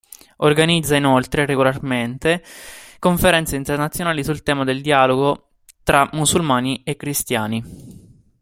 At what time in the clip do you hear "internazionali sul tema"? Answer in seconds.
3.55-4.63